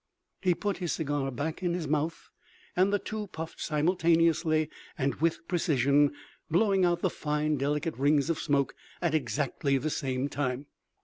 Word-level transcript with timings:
He 0.41 0.55
put 0.55 0.77
his 0.77 0.93
cigar 0.93 1.29
back 1.29 1.61
in 1.61 1.75
his 1.75 1.87
mouth 1.87 2.31
and 2.75 2.91
the 2.91 2.97
two 2.97 3.27
puffed 3.27 3.61
simultaneously 3.61 4.67
and 4.97 5.13
with 5.21 5.47
precision, 5.47 6.13
blowing 6.49 6.83
out 6.83 7.01
the 7.03 7.09
fine, 7.11 7.55
delicate 7.55 7.99
rings 7.99 8.27
of 8.31 8.39
smoke 8.39 8.73
at 8.99 9.13
exactly 9.13 9.77
the 9.77 9.91
same 9.91 10.27
time. 10.27 10.65